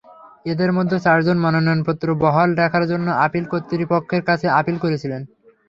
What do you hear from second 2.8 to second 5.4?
জন্য আপিল কর্তৃপক্ষের কাছে আপিল করেছিলেন।